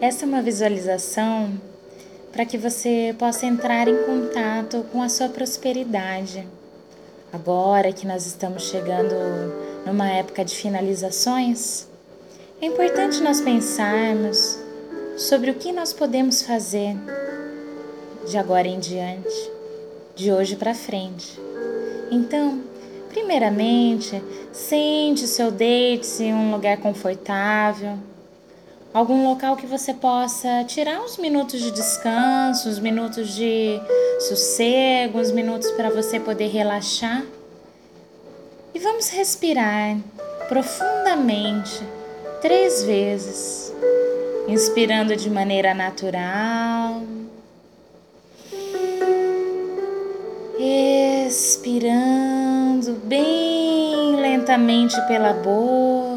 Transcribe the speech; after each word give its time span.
Essa 0.00 0.24
é 0.24 0.28
uma 0.28 0.40
visualização 0.40 1.60
para 2.30 2.44
que 2.44 2.56
você 2.56 3.12
possa 3.18 3.46
entrar 3.46 3.88
em 3.88 4.04
contato 4.04 4.86
com 4.92 5.02
a 5.02 5.08
sua 5.08 5.28
prosperidade. 5.28 6.46
Agora 7.32 7.92
que 7.92 8.06
nós 8.06 8.24
estamos 8.24 8.68
chegando 8.68 9.12
numa 9.84 10.08
época 10.08 10.44
de 10.44 10.54
finalizações, 10.54 11.88
é 12.62 12.66
importante 12.66 13.20
nós 13.20 13.40
pensarmos 13.40 14.60
sobre 15.16 15.50
o 15.50 15.54
que 15.54 15.72
nós 15.72 15.92
podemos 15.92 16.42
fazer 16.42 16.96
de 18.24 18.38
agora 18.38 18.68
em 18.68 18.78
diante, 18.78 19.50
de 20.14 20.30
hoje 20.30 20.54
para 20.54 20.74
frente. 20.74 21.40
Então, 22.08 22.62
primeiramente, 23.08 24.22
sente 24.52 25.24
o 25.24 25.28
seu 25.28 25.50
deite 25.50 26.22
em 26.22 26.32
um 26.32 26.52
lugar 26.52 26.76
confortável, 26.76 27.98
algum 28.92 29.28
local 29.28 29.56
que 29.56 29.66
você 29.66 29.92
possa 29.92 30.64
tirar 30.64 31.00
uns 31.00 31.16
minutos 31.16 31.60
de 31.60 31.70
descanso, 31.70 32.68
uns 32.68 32.78
minutos 32.78 33.34
de 33.34 33.80
sossego, 34.20 35.18
uns 35.18 35.30
minutos 35.30 35.70
para 35.72 35.90
você 35.90 36.18
poder 36.18 36.48
relaxar. 36.48 37.22
E 38.74 38.78
vamos 38.78 39.08
respirar 39.08 39.96
profundamente 40.48 41.82
três 42.40 42.82
vezes, 42.82 43.72
inspirando 44.46 45.14
de 45.16 45.28
maneira 45.28 45.74
natural, 45.74 47.02
expirando 51.26 52.92
bem 53.04 54.16
lentamente 54.16 55.00
pela 55.06 55.32
boca. 55.32 56.07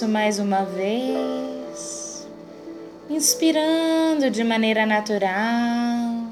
Isso 0.00 0.08
mais 0.08 0.38
uma 0.38 0.64
vez, 0.64 2.26
inspirando 3.10 4.30
de 4.30 4.42
maneira 4.42 4.86
natural, 4.86 6.24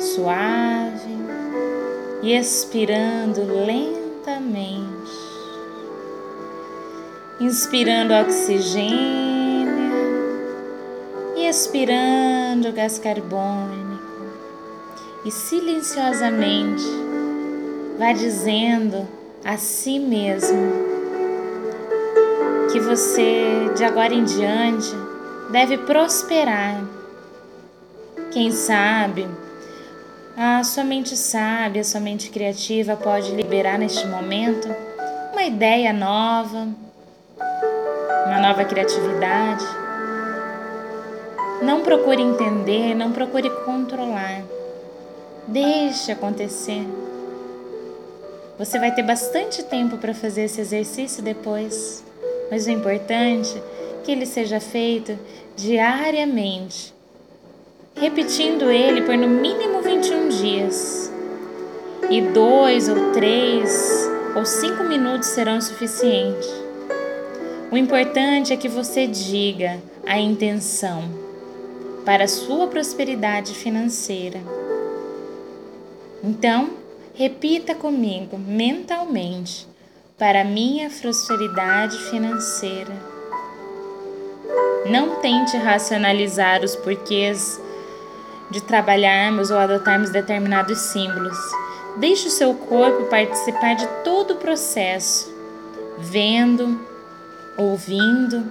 suave 0.00 1.16
e 2.20 2.32
expirando 2.32 3.42
lentamente, 3.44 5.12
inspirando 7.40 8.12
oxigênio 8.14 8.88
e 11.36 11.46
expirando 11.46 12.72
gás 12.72 12.98
carbônico, 12.98 14.26
e 15.24 15.30
silenciosamente 15.30 16.82
vai 17.96 18.12
dizendo 18.12 19.06
a 19.44 19.56
si 19.56 20.00
mesmo 20.00 20.87
que 22.70 22.78
você 22.80 23.72
de 23.74 23.84
agora 23.84 24.12
em 24.12 24.24
diante 24.24 24.94
deve 25.50 25.78
prosperar. 25.78 26.82
Quem 28.30 28.50
sabe 28.52 29.26
a 30.36 30.62
sua 30.62 30.84
mente 30.84 31.16
sábia, 31.16 31.80
a 31.80 31.84
sua 31.84 32.00
mente 32.00 32.30
criativa 32.30 32.94
pode 32.94 33.32
liberar 33.34 33.78
neste 33.78 34.06
momento 34.06 34.68
uma 35.32 35.42
ideia 35.42 35.92
nova, 35.92 36.68
uma 38.26 38.40
nova 38.40 38.64
criatividade. 38.64 39.64
Não 41.62 41.82
procure 41.82 42.22
entender, 42.22 42.94
não 42.94 43.12
procure 43.12 43.50
controlar. 43.64 44.42
Deixe 45.46 46.12
acontecer. 46.12 46.86
Você 48.58 48.78
vai 48.78 48.92
ter 48.92 49.02
bastante 49.02 49.62
tempo 49.62 49.96
para 49.96 50.12
fazer 50.12 50.42
esse 50.42 50.60
exercício 50.60 51.22
depois, 51.22 52.04
mas 52.50 52.66
o 52.66 52.70
importante 52.70 53.56
é 53.56 54.02
que 54.04 54.12
ele 54.12 54.26
seja 54.26 54.60
feito 54.60 55.18
diariamente 55.56 56.98
repetindo 58.00 58.70
ele 58.70 59.02
por 59.02 59.16
no 59.16 59.28
mínimo 59.28 59.82
21 59.82 60.28
dias. 60.28 61.12
E 62.10 62.22
dois 62.22 62.88
ou 62.88 63.12
três 63.12 64.08
ou 64.34 64.44
cinco 64.46 64.84
minutos 64.84 65.28
serão 65.28 65.60
suficientes. 65.60 66.48
O 67.70 67.76
importante 67.76 68.52
é 68.52 68.56
que 68.56 68.68
você 68.68 69.06
diga 69.06 69.78
a 70.06 70.18
intenção 70.18 71.02
para 72.04 72.24
a 72.24 72.28
sua 72.28 72.66
prosperidade 72.68 73.52
financeira. 73.52 74.40
Então, 76.24 76.70
repita 77.14 77.74
comigo 77.74 78.38
mentalmente 78.38 79.67
para 80.18 80.42
minha 80.42 80.90
prosperidade 80.90 81.96
financeira. 82.10 82.92
Não 84.90 85.20
tente 85.20 85.56
racionalizar 85.56 86.64
os 86.64 86.74
porquês 86.74 87.60
de 88.50 88.60
trabalharmos 88.60 89.50
ou 89.50 89.58
adotarmos 89.58 90.10
determinados 90.10 90.76
símbolos. 90.78 91.38
Deixe 91.98 92.26
o 92.26 92.30
seu 92.30 92.52
corpo 92.54 93.04
participar 93.04 93.74
de 93.74 93.86
todo 94.02 94.32
o 94.32 94.36
processo, 94.38 95.32
vendo, 95.98 96.80
ouvindo 97.56 98.50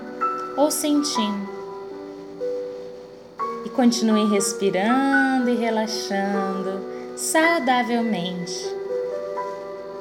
ou 0.56 0.72
sentindo. 0.72 1.50
E 3.66 3.69
continue 3.69 4.29
respirando 4.29 5.50
e 5.50 5.56
relaxando 5.56 6.79
saudavelmente. 7.17 8.73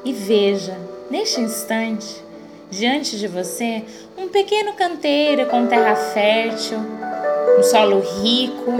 E 0.05 0.13
veja, 0.13 0.86
neste 1.09 1.41
instante, 1.41 2.23
diante 2.69 3.17
de 3.17 3.27
você, 3.27 3.83
um 4.17 4.27
pequeno 4.27 4.73
canteiro 4.73 5.45
com 5.47 5.67
terra 5.67 5.95
fértil 5.95 6.79
um 7.57 7.63
solo 7.63 7.99
rico, 8.21 8.71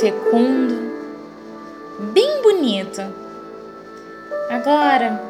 fecundo, 0.00 0.74
bem 2.14 2.40
bonito. 2.42 3.02
Agora, 4.48 5.20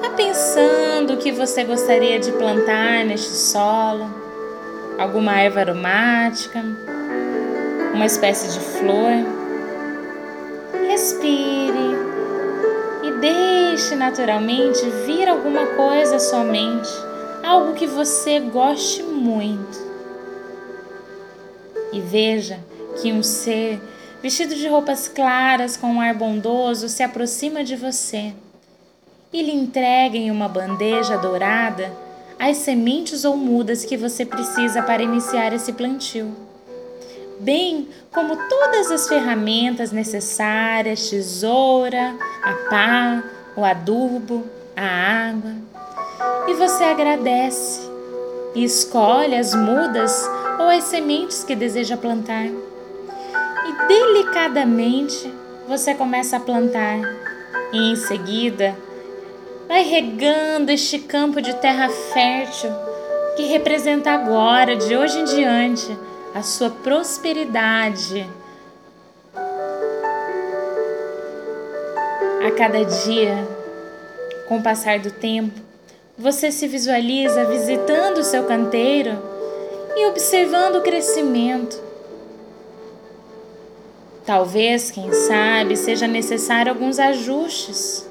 vá 0.00 0.10
pensando 0.10 1.14
o 1.14 1.16
que 1.16 1.32
você 1.32 1.64
gostaria 1.64 2.20
de 2.20 2.30
plantar 2.30 3.04
neste 3.04 3.30
solo, 3.30 4.08
alguma 4.98 5.40
erva 5.40 5.60
aromática, 5.60 6.62
uma 7.92 8.06
espécie 8.06 8.52
de 8.52 8.60
flor. 8.60 9.10
Respire 10.88 11.97
deixe 13.20 13.94
naturalmente 13.94 14.80
vir 15.06 15.28
alguma 15.28 15.66
coisa 15.68 16.16
à 16.16 16.18
sua 16.18 16.44
mente, 16.44 16.90
algo 17.42 17.74
que 17.74 17.86
você 17.86 18.40
goste 18.40 19.02
muito. 19.02 19.78
E 21.92 22.00
veja 22.00 22.58
que 23.00 23.12
um 23.12 23.22
ser 23.22 23.80
vestido 24.22 24.54
de 24.54 24.66
roupas 24.68 25.08
claras 25.08 25.76
com 25.76 25.94
um 25.94 26.00
ar 26.00 26.14
bondoso 26.14 26.88
se 26.88 27.02
aproxima 27.02 27.62
de 27.62 27.76
você 27.76 28.34
e 29.32 29.42
lhe 29.42 29.52
entrega 29.52 30.16
em 30.16 30.30
uma 30.30 30.48
bandeja 30.48 31.16
dourada 31.16 31.92
as 32.38 32.58
sementes 32.58 33.24
ou 33.24 33.36
mudas 33.36 33.84
que 33.84 33.96
você 33.96 34.24
precisa 34.24 34.82
para 34.82 35.02
iniciar 35.02 35.52
esse 35.52 35.72
plantio, 35.72 36.34
bem 37.40 37.88
como 38.12 38.36
todas 38.48 38.90
as 38.90 39.08
ferramentas 39.08 39.92
necessárias, 39.92 41.08
tesoura, 41.08 42.14
a 42.42 42.52
pá, 42.70 43.24
o 43.56 43.64
adubo, 43.64 44.44
a 44.76 45.28
água. 45.28 45.52
E 46.48 46.54
você 46.54 46.84
agradece 46.84 47.80
e 48.54 48.64
escolhe 48.64 49.36
as 49.36 49.54
mudas 49.54 50.28
ou 50.58 50.68
as 50.68 50.84
sementes 50.84 51.44
que 51.44 51.54
deseja 51.54 51.96
plantar. 51.96 52.46
E 52.46 53.88
delicadamente 53.88 55.32
você 55.66 55.94
começa 55.94 56.38
a 56.38 56.40
plantar, 56.40 56.98
e 57.72 57.92
em 57.92 57.96
seguida 57.96 58.74
vai 59.68 59.82
regando 59.82 60.70
este 60.70 60.98
campo 60.98 61.42
de 61.42 61.54
terra 61.56 61.90
fértil 61.90 62.70
que 63.36 63.44
representa 63.44 64.10
agora, 64.10 64.74
de 64.74 64.96
hoje 64.96 65.20
em 65.20 65.24
diante, 65.24 65.96
a 66.34 66.42
sua 66.42 66.70
prosperidade. 66.70 68.28
A 72.46 72.50
cada 72.56 72.84
dia, 72.84 73.46
com 74.48 74.58
o 74.58 74.62
passar 74.62 74.98
do 74.98 75.10
tempo, 75.10 75.60
você 76.16 76.50
se 76.50 76.66
visualiza 76.66 77.44
visitando 77.44 78.18
o 78.18 78.24
seu 78.24 78.44
canteiro 78.44 79.18
e 79.96 80.06
observando 80.06 80.76
o 80.76 80.82
crescimento. 80.82 81.80
Talvez, 84.24 84.90
quem 84.90 85.12
sabe, 85.12 85.76
seja 85.76 86.06
necessário 86.06 86.70
alguns 86.70 86.98
ajustes. 86.98 88.06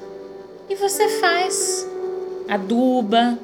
E 0.69 0.75
você 0.75 1.07
faz. 1.19 1.87
Aduba, 2.49 3.37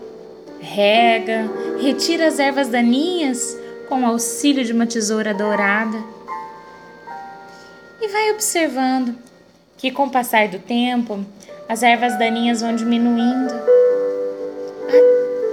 rega, 0.60 1.50
retira 1.80 2.28
as 2.28 2.40
ervas 2.40 2.70
daninhas 2.70 3.63
com 3.88 4.04
o 4.04 4.06
auxílio 4.06 4.64
de 4.64 4.74
uma 4.74 4.88
tesoura 4.88 5.34
dourada. 5.34 5.98
E 8.02 8.08
vai 8.08 8.32
observando 8.32 9.16
que, 9.78 9.92
com 9.92 10.06
o 10.06 10.12
passar 10.12 10.48
do 10.48 10.60
tempo, 10.60 11.26
as 11.68 11.84
ervas 11.84 12.18
daninhas 12.18 12.62
vão 12.62 12.76
diminuindo 12.76 13.54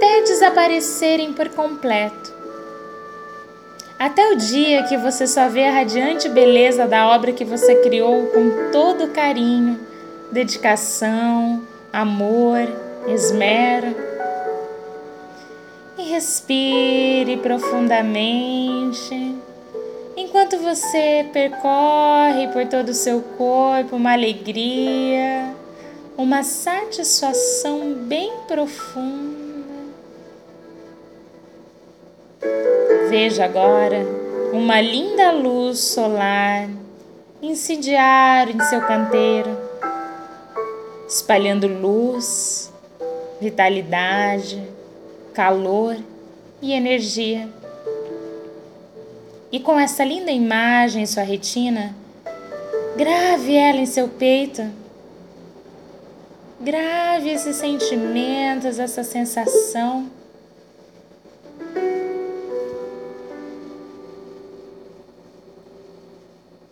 até 0.01 0.21
desaparecerem 0.21 1.31
por 1.33 1.49
completo. 1.49 2.33
Até 3.99 4.31
o 4.31 4.35
dia 4.35 4.83
que 4.83 4.97
você 4.97 5.27
só 5.27 5.47
vê 5.47 5.65
a 5.65 5.71
radiante 5.71 6.27
beleza 6.27 6.87
da 6.87 7.07
obra 7.07 7.31
que 7.31 7.45
você 7.45 7.75
criou 7.75 8.25
com 8.27 8.71
todo 8.71 9.09
carinho, 9.09 9.79
dedicação, 10.31 11.61
amor, 11.93 12.67
esmero. 13.07 14.10
Respire 16.11 17.37
profundamente 17.37 19.33
enquanto 20.17 20.57
você 20.57 21.25
percorre 21.31 22.49
por 22.49 22.67
todo 22.67 22.89
o 22.89 22.93
seu 22.93 23.21
corpo 23.37 23.95
uma 23.95 24.11
alegria, 24.11 25.55
uma 26.17 26.43
satisfação 26.43 27.93
bem 27.93 28.29
profunda. 28.45 29.37
Veja 33.09 33.45
agora 33.45 34.05
uma 34.51 34.81
linda 34.81 35.31
luz 35.31 35.79
solar 35.79 36.67
incendiar 37.41 38.49
em 38.49 38.59
seu 38.63 38.81
canteiro, 38.81 39.57
espalhando 41.07 41.67
luz, 41.67 42.69
vitalidade, 43.39 44.80
calor 45.33 45.97
e 46.61 46.73
energia. 46.73 47.49
E 49.51 49.59
com 49.59 49.77
essa 49.79 50.03
linda 50.03 50.31
imagem 50.31 51.03
em 51.03 51.05
sua 51.05 51.23
retina, 51.23 51.95
grave 52.95 53.55
ela 53.55 53.79
em 53.79 53.85
seu 53.85 54.07
peito. 54.07 54.61
Grave 56.59 57.29
esses 57.29 57.55
sentimentos, 57.55 58.77
essa 58.77 59.03
sensação. 59.03 60.09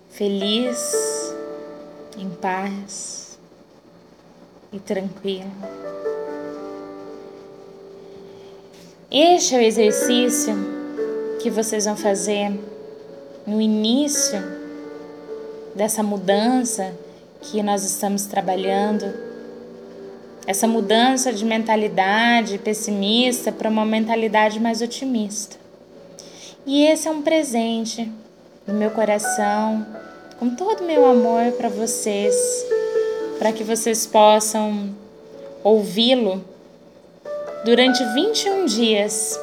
Feliz, 0.10 1.34
em 2.18 2.30
paz 2.30 3.40
e 4.72 4.80
tranquilo. 4.80 5.50
Este 9.12 9.56
é 9.56 9.58
o 9.58 9.62
exercício 9.62 10.54
que 11.42 11.50
vocês 11.50 11.86
vão 11.86 11.98
fazer 11.98 12.52
no 13.44 13.60
início 13.60 14.40
dessa 15.74 16.04
mudança 16.04 16.94
que 17.42 17.64
nós 17.64 17.84
estamos 17.84 18.28
trabalhando, 18.28 19.12
essa 20.46 20.68
mudança 20.68 21.34
de 21.34 21.44
mentalidade 21.44 22.60
pessimista 22.60 23.52
para 23.52 23.68
uma 23.68 23.84
mentalidade 23.84 24.60
mais 24.60 24.80
otimista. 24.80 25.56
E 26.64 26.86
esse 26.86 27.08
é 27.08 27.12
um 27.12 27.24
presente 27.24 28.12
do 28.68 28.76
meu 28.76 28.92
coração, 28.92 29.88
com 30.38 30.52
todo 30.52 30.82
o 30.82 30.86
meu 30.86 31.04
amor 31.08 31.52
para 31.54 31.68
vocês, 31.68 32.36
para 33.40 33.52
que 33.52 33.64
vocês 33.64 34.06
possam 34.06 34.96
ouvi-lo 35.64 36.46
durante 37.64 38.04
21 38.14 38.66
dias 38.66 39.40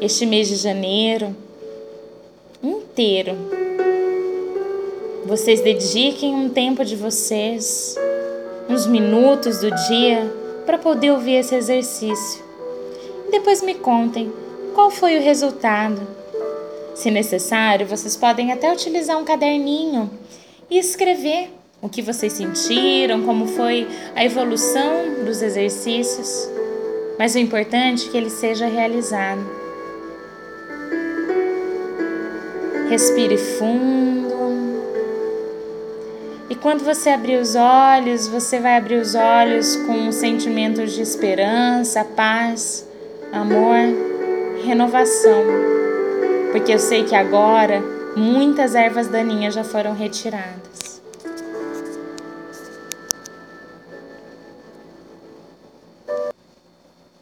este 0.00 0.26
mês 0.26 0.48
de 0.48 0.56
janeiro 0.56 1.36
inteiro. 2.62 3.36
Vocês 5.24 5.60
dediquem 5.60 6.34
um 6.34 6.48
tempo 6.48 6.84
de 6.84 6.96
vocês, 6.96 7.94
uns 8.68 8.86
minutos 8.86 9.60
do 9.60 9.70
dia, 9.88 10.32
para 10.66 10.78
poder 10.78 11.12
ouvir 11.12 11.34
esse 11.34 11.54
exercício. 11.54 12.42
Depois 13.30 13.62
me 13.62 13.74
contem 13.74 14.32
qual 14.74 14.90
foi 14.90 15.16
o 15.16 15.22
resultado. 15.22 16.00
Se 16.94 17.10
necessário, 17.10 17.86
vocês 17.86 18.16
podem 18.16 18.52
até 18.52 18.72
utilizar 18.72 19.16
um 19.18 19.24
caderninho 19.24 20.10
e 20.68 20.78
escrever 20.78 21.50
o 21.82 21.88
que 21.88 22.02
vocês 22.02 22.32
sentiram, 22.32 23.22
como 23.22 23.46
foi 23.46 23.88
a 24.14 24.24
evolução 24.24 25.24
dos 25.24 25.40
exercícios. 25.40 26.48
Mas 27.18 27.34
o 27.34 27.38
importante 27.38 28.08
é 28.08 28.10
que 28.10 28.16
ele 28.16 28.30
seja 28.30 28.66
realizado. 28.66 29.40
Respire 32.88 33.38
fundo. 33.38 34.30
E 36.50 36.54
quando 36.54 36.84
você 36.84 37.10
abrir 37.10 37.36
os 37.36 37.54
olhos, 37.54 38.26
você 38.26 38.58
vai 38.58 38.76
abrir 38.76 38.96
os 38.96 39.14
olhos 39.14 39.76
com 39.76 40.10
sentimentos 40.10 40.92
de 40.92 41.00
esperança, 41.00 42.04
paz, 42.04 42.86
amor, 43.32 43.76
renovação. 44.64 45.44
Porque 46.50 46.72
eu 46.72 46.78
sei 46.78 47.04
que 47.04 47.14
agora 47.14 47.80
muitas 48.16 48.74
ervas 48.74 49.06
daninhas 49.06 49.54
já 49.54 49.62
foram 49.62 49.94
retiradas. 49.94 50.79